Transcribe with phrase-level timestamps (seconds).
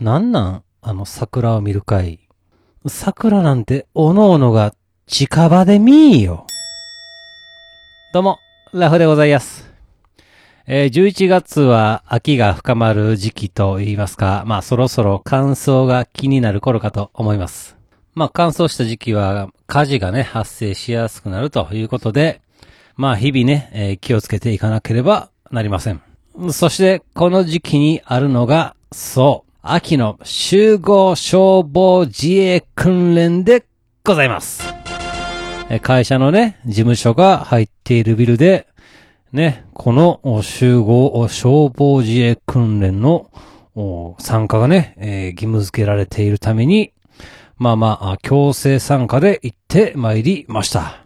[0.00, 2.20] なんなんあの桜を見る会。
[2.86, 4.72] 桜なんて、おのおのが
[5.08, 6.46] 近場で見ーよ。
[8.12, 8.38] どうも、
[8.72, 9.68] ラフでございます。
[10.68, 17.76] えー11月は秋が深まる時期と言いますか、まあそろそろ乾燥が気になる頃かと思います。
[18.14, 22.40] まあ乾燥した時期は火事がね、発生しやすくなるということで、
[22.94, 26.00] まあ日々ね、えー気をつけていかなければなりません。
[26.52, 33.66] そして、この時期にあるのが、そう、秋の集合消防自衛訓練で
[34.02, 34.62] ございます。
[35.82, 38.66] 会社のね、事務所が入っているビルで、
[39.30, 43.30] ね、この集合消防自衛訓練の
[44.18, 46.94] 参加がね、えー義務付けられているために、
[47.58, 51.04] まあまああ、強制参加で行って参りました。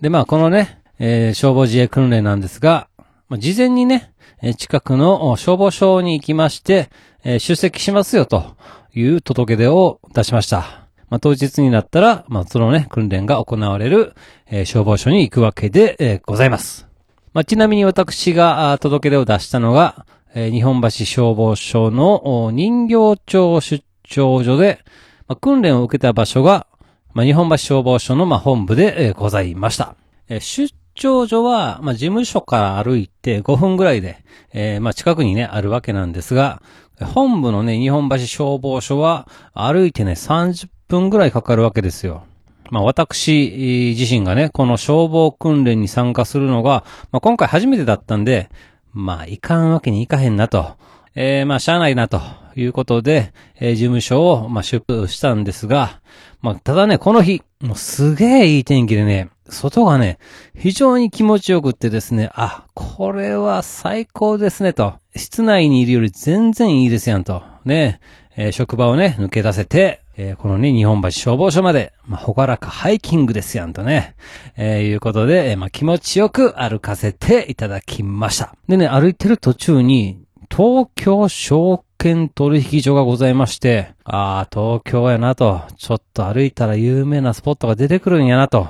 [0.00, 2.88] で、まあ、このね、えー消防自衛訓練なんですが、
[3.28, 6.90] まあ、事前にね、え近くの消防署に行きまして、
[7.24, 8.56] え出席しますよと
[8.94, 10.86] いう届け出を出しました。
[11.10, 14.14] まあ、当日になったら、まあ、そのね、訓練が行われる、
[14.48, 16.86] え消防署に行くわけで、えございます。
[17.34, 24.84] まあ、ちなみに私が届け出を出したのが、え日本橋消防署の人形町出張所で、
[25.26, 26.68] ま、訓練を受けた場所が、
[27.12, 29.96] ま、日本橋消防署の、ま、本部で、えございました。
[30.28, 36.60] えー出張所は、まあ、事務所から歩いて5分ぐらいで、えーまあ、近くにね、あるわけなんですが、
[37.00, 42.24] 本部のね、日本橋消防署は、歩いてね、30分ぐらいかかるわけですよ。
[42.70, 48.50] まあ私自身がね、この消防訓練に参加するのが、まあ今回初めてだったんで、
[48.92, 50.76] まあいかんわけにいかへんなと。
[51.14, 52.20] えー、まあしゃあないなと
[52.56, 56.00] いうことで、えー事務所を、まあ出布したんですが、
[56.40, 60.18] まあただね、この日、もうすげえいい天気でね、外がね、
[60.56, 64.94] 非常に気持ちよくってですね、あ、これは最高ですねと。
[65.16, 67.42] 室内にいるより全然いいですやんと。
[67.64, 68.00] ね、
[68.36, 74.14] えー職場をね、抜け出せて、えーこのね、日本橋消防署まで、まあ、ほがらかハイキングですやんとね、
[74.56, 78.54] えーいうことで、えまあ、気持ちよく歩かせていただきました。
[78.68, 88.68] でね、歩いてる途中に、東京証券取引所がございまして、ああ、東京やなと、ちょっと歩いたら有名なスポットが出てくるんやなと、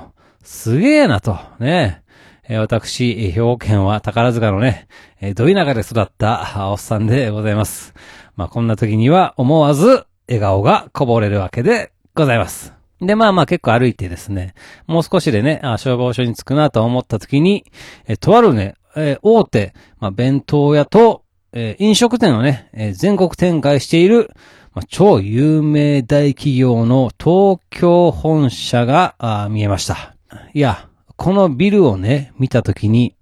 [0.51, 2.01] すげえなと、ね。
[2.49, 4.87] え私、兵庫県は宝塚のね、
[5.21, 7.93] えー、ど田舎で育ったおっさんでございます。
[8.35, 12.73] まあ、こんな時には思わず笑顔がこぼれるわけでございます。
[12.99, 14.55] で、まあまあ結構歩いてですね、
[14.87, 17.63] もう少しでね、あ消防署に着くなと思った時に、
[18.07, 21.21] えとあるね、え大手、まあ、弁当屋と、
[21.53, 24.31] え飲食店をね、え全国展開している、
[24.73, 30.15] まあ、超有名大企業の東京本社が見えました。
[30.53, 33.15] いや、このビルをね、見た時に、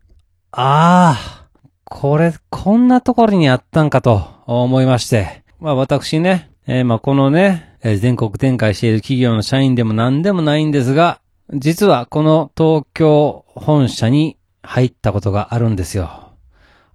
[0.52, 1.48] ああ、
[1.84, 5.44] これ、こんなところにあったんかと思いまして。
[5.60, 11.20] まあ私ね、えーまあこのね、えー全国展開している企業の社員でも何でもないんですが、
[11.54, 16.34] 実はこの東京本社に入ったことがあるんですよ。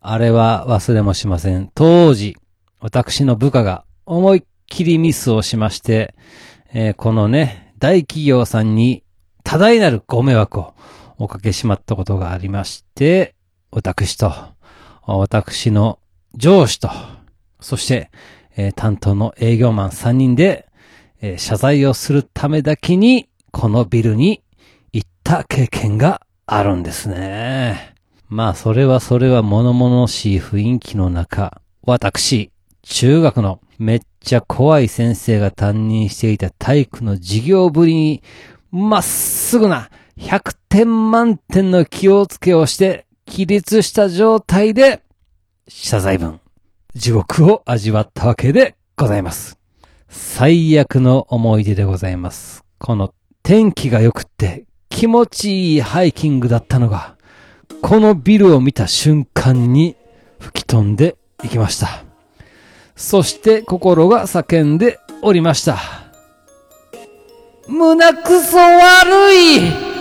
[0.01, 1.71] あれは忘れもしません。
[1.75, 2.37] 当時、
[2.81, 6.15] 私の部下が思いっきりミスをしまして、
[6.75, 9.03] えーこのね、大企業さんに
[9.45, 10.75] 多大なるご迷惑を
[11.19, 13.35] おかけしまったことがありまして、
[13.71, 14.33] 私と、
[15.07, 15.99] 私の
[16.35, 16.91] 上司と、
[17.61, 18.11] そして、
[18.57, 20.69] えー担当の営業マン3人で、
[21.21, 24.43] えー謝罪をするためだけに、このビルに
[24.93, 27.95] 行った経験があるんですね。
[28.29, 32.51] まあ、それはそれは物々しい雰囲気の中、私、
[32.83, 38.23] 中学のめっちゃ怖い先生が担任していた体育の授業ぶりに、
[38.73, 45.03] まっすぐな100点満点の気をつけをして、起立した状態で、
[45.69, 46.41] 謝罪文、
[46.95, 49.59] 地獄を味わったわけでございます。
[50.09, 52.65] 最悪の思い出でございます。
[52.79, 53.13] この
[53.43, 57.17] 天気が良くって気持ちいいハイキングだったのが、
[57.83, 59.97] このビルを見た瞬間に
[60.39, 62.05] 吹き飛んでいきました。
[62.97, 66.02] そして心が叫んでおりました。
[67.69, 69.93] 胸くそ悪い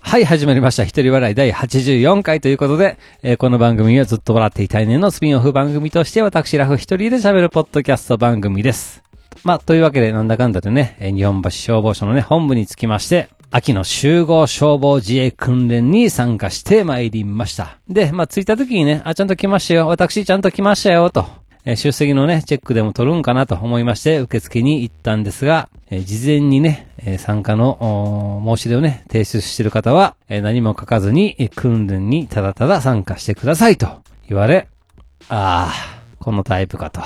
[0.00, 0.84] はい、始まりました。
[0.84, 9.02] 一人笑い第84回ということで、えーこの番組はずっと笑っていたいねのスピンオフ番組として私ラフ一人で喋るポッドキャスト番組です。
[9.44, 17.76] まあ、というわけでなんだかんだでね、日本橋消防署のね、本部につきまして、秋の集合消防自衛訓練に参加して参りました。
[17.86, 19.88] で、まあ、着いた時にね、あ、ちゃんと来ましたよ。
[19.88, 21.26] 私ちゃんと来ましたよ、と。
[21.66, 33.86] えー出席のね、チェックでも取るんかなと思いまして、受付に行ったんですが、えー事前にね、えー参加の申し出をね、提出している方は、えー何も書かずに、えー訓練にただただ参加してくださいと
[34.28, 34.66] 言われ、
[35.28, 35.72] ああ、
[36.20, 37.02] このタイプかと。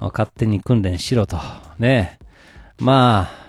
[0.00, 1.38] 勝手に訓練しろと。
[1.78, 2.18] ね。
[2.78, 3.45] まあ、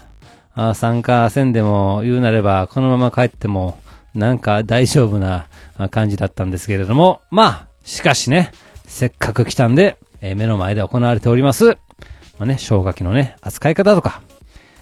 [0.57, 3.79] あ参加せんでも言うなれば、このまま帰っても、
[4.15, 5.45] なんか大丈夫な
[5.91, 8.51] 感じだったんですけれども、まあ、しかしね、
[8.87, 11.65] せっかく来たんで、えー目の前で行われております。
[11.65, 11.75] ま
[12.39, 14.21] あね、消火器のね、扱い方とか、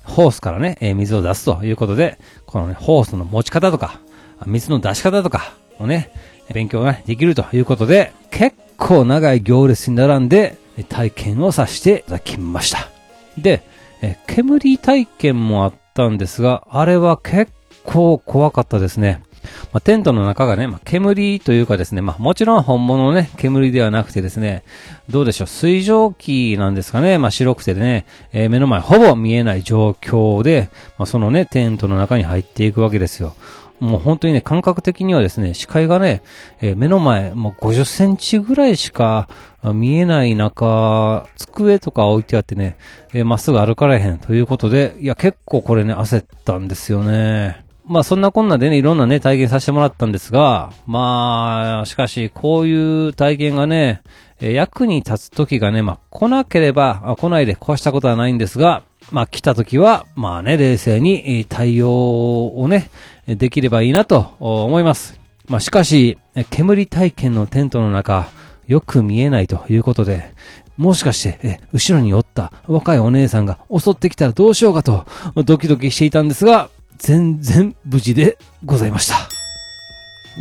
[0.04, 4.00] ホースからね、えー水を出すということで、このね、ホースの持ち方とか、
[4.46, 6.10] 水の出し方とかをね、
[6.54, 10.58] 勉強がねできるということで、結構長い行列に並んで、
[10.88, 12.90] 体験をさせていただきました。
[13.38, 13.62] で、
[14.06, 17.52] え煙体験もあったんですが、あれは結
[17.84, 19.24] 構怖かったですね。
[19.72, 24.64] まあ、テントの中がね、まあ、煙というかですね、まあ、もちろん本物のね、煙ではなくてですね、
[25.10, 33.36] どうでしょう、水蒸気なんですかね、まあ、白くてね、えー目の前ほぼ見えない状況で、まあ、そのね、テントの中に入っていくわけですよ。
[33.80, 36.22] もう本当にね、感覚的にはですね、視界がね、
[36.62, 39.28] えー目の前、もう50センチぐらいしか
[39.64, 42.78] 見えない中、机とか置いてあってね、
[43.14, 47.66] えーまっすぐ歩かれへんということで、いや、結構これね、焦ったんですよね。
[47.88, 54.02] まあそんなこんなでね、いろんなね、体験させてもらったんですが、まあ、しかし、こういう体験がね、
[54.42, 62.90] え役に立つ時がね、まあ来なければ、あ来ないで壊したことはないんですが、まあ来た時は、まあね、冷静に対応をね、
[63.28, 65.20] できればいいなと思います。
[65.48, 66.18] まあしかし、
[66.50, 68.28] 煙体験のテントの中、
[68.68, 70.34] よく見えないということで、
[70.78, 75.06] もしかして、え、後ろにおった若いお姉さんが襲ってきたらどうしようかと、
[75.44, 79.16] ドキドキしていたんですが、全然無事でございました。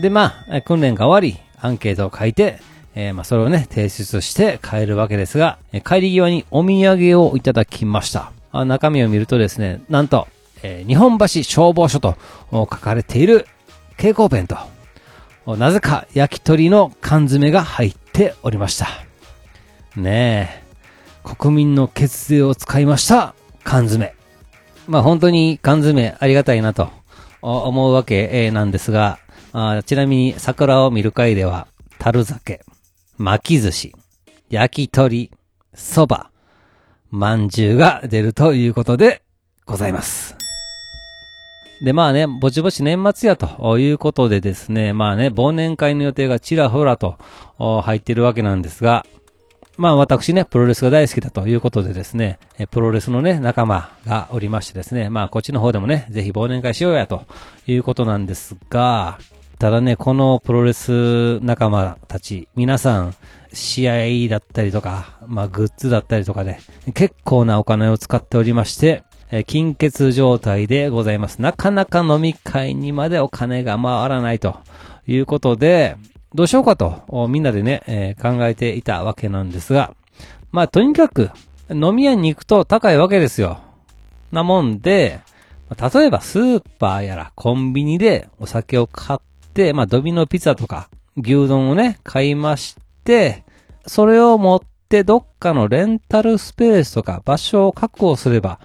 [0.00, 2.60] で、まあ、訓練が終わり、アンケートを書いて、
[2.96, 8.32] えーまあ、それをね、提出して帰るわけですが、え帰り際にお土産をいただきました。
[8.52, 10.28] あ中身を見るとですね、なんと、
[10.66, 12.16] えー日本橋消防署と
[12.50, 13.46] 書かれている
[13.96, 14.56] 蛍光ペンと、
[15.56, 18.88] なぜか焼き鳥の缶詰が入っておりました。
[19.94, 20.64] ね
[21.22, 24.14] え、国民の血税を使いました缶詰。
[24.88, 26.90] まあ本当に缶詰ありがたいなと
[27.42, 29.18] 思うわけなんですが、
[29.52, 31.68] あちなみに桜を見る会では、
[31.98, 32.64] 樽酒、
[33.18, 33.94] 巻き寿司、
[34.48, 35.30] 焼き鳥、
[35.76, 36.30] 蕎麦、
[37.10, 39.22] まんじゅうが出るということで
[39.66, 40.36] ございます。
[41.84, 47.18] で、まあね、ぼちぼち年末やということでですね、まあね、忘年会の予定がちらほらと
[47.58, 49.04] 入ってるわけなんですが、
[49.76, 52.38] まあ私ね、プロレスが大好きだということでですね、
[52.70, 57.26] プロレスのね、仲間がおりましてですね、まあこっちの方でもね、ぜひ忘年会しようやと
[57.66, 59.18] いうことなんですが、
[59.58, 63.14] ただね、このプロレス仲間たち、皆さん、
[63.52, 66.60] 試合だったりとか、まあグッズだったりとかで、
[66.94, 71.40] 結構なお金を使っておりまして、えー金欠状態でございます。
[71.40, 74.58] なかなか飲み会にまでお金が回らないと
[75.06, 75.96] いうことで、
[76.34, 79.94] どうしようかと、みんなでね、えー考えていたわけなんですが、
[80.52, 81.30] まあとにかく、
[81.70, 83.58] 飲み屋に行くと高いわけですよ。
[84.32, 85.20] なもんで、
[85.70, 89.20] 例えばスーパーやらコンビニでお酒を買っ
[89.54, 93.44] て、まあドミノピザとか牛丼をね、買いまして、
[93.86, 98.60] それを持ってどっかのレンタルスペースとか場所を確保すれば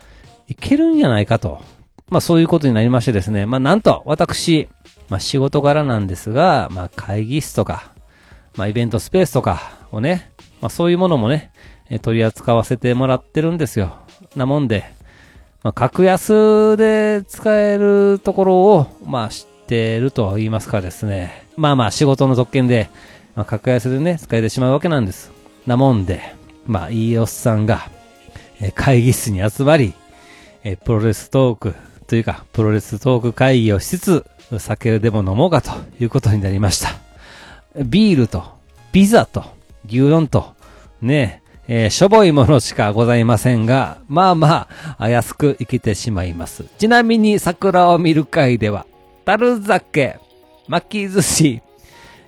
[0.49, 1.61] いけるんじゃないかと。
[2.09, 3.45] まあそういうことになりましてですね。
[3.45, 4.67] まあなんと私、
[5.09, 7.91] まあ仕事柄なんですが、まあ会議室とか、
[8.55, 11.51] まあイベントスペースとかをね、まあそういうものもね、
[11.89, 13.97] え取り扱わせてもらってるんですよ。
[14.35, 14.85] なもんで、
[15.61, 21.45] まあ格安で使えるところを、まあ知ってると言いますかですね。
[21.57, 22.89] まあまあ仕事の特権で、
[23.35, 25.31] まあ格安でね、使えてしまうわけなんです。
[25.67, 26.33] なもんで、
[26.65, 27.87] まあいいおっさんが、
[28.59, 29.93] え会議室に集まり、
[30.71, 31.75] えプロレストーク
[32.07, 34.25] というか、プロレストーク会議をしつつ、
[34.59, 36.89] 酒でも飲もうかということになりました。
[37.83, 38.43] ビールと、
[38.91, 39.43] ピザと、
[39.85, 40.53] 牛丼と、
[41.01, 46.65] ねえ、えーしょぼいものしかございませんが、まあまあ、安く生きてしまいます。
[46.77, 48.85] ちなみに桜を見る会では、
[49.25, 50.17] 樽酒、
[50.67, 51.61] 巻き寿司、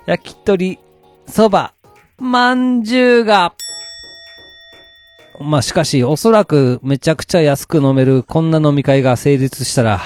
[0.05, 0.79] 焼き鳥、
[1.27, 1.73] 蕎麦、
[2.19, 3.53] まんじゅうが、
[5.41, 9.99] まあしかし、おそらくめちゃくちゃ安く飲めるこんな飲み会が成立したら、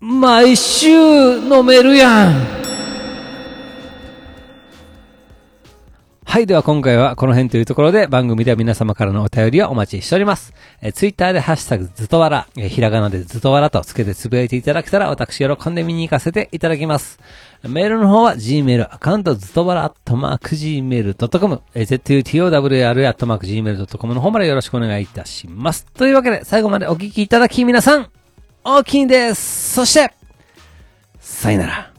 [0.00, 2.69] 毎週飲めるやん。
[6.30, 6.46] はい。
[6.46, 10.54] では今回はこの辺というところで番組では皆様からのお便りをお待ちしております。
[10.80, 17.18] えー、ツイッターでハッシュタグずとわら、えひらがなでずとわらとつけてつぶやいていただけたら私喜んで見に行かせていただきます。
[17.64, 25.84] メールの方は Gmail アカウントずとわらアットマーク Gmail.com、え zutowr アットマーク Gmail.com の方までよろしくお願いいたします。
[25.94, 28.08] というわけで最後までお聞きいただき皆さん、
[28.62, 29.74] 大きいんです。
[29.74, 30.14] そして、
[31.18, 31.89] さよなら。